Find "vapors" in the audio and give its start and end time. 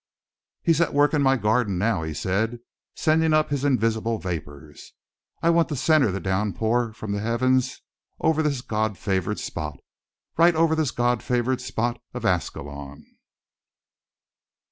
4.17-4.93